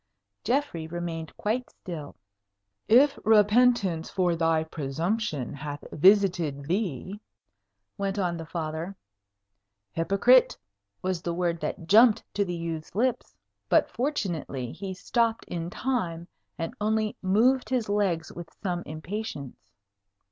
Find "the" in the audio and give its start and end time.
8.35-8.47, 11.21-11.35, 12.43-12.55